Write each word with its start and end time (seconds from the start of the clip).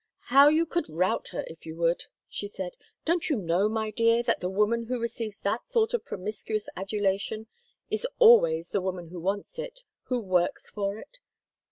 "How 0.33 0.47
you 0.47 0.65
could 0.65 0.89
rout 0.89 1.27
her 1.27 1.43
if 1.45 1.63
you 1.63 1.75
would!" 1.75 2.05
she 2.27 2.47
said. 2.47 2.75
"Don't 3.05 3.29
you 3.29 3.35
know, 3.35 3.69
my 3.69 3.91
dear, 3.91 4.23
that 4.23 4.39
the 4.39 4.49
woman 4.49 4.85
who 4.87 4.97
receives 4.99 5.37
that 5.41 5.67
sort 5.67 5.93
of 5.93 6.03
promiscuous 6.03 6.67
adulation 6.75 7.45
is 7.91 8.07
always 8.17 8.71
the 8.71 8.81
woman 8.81 9.09
who 9.09 9.19
wants 9.19 9.59
it, 9.59 9.83
who 10.05 10.19
works 10.19 10.71
for 10.71 10.97
it? 10.97 11.19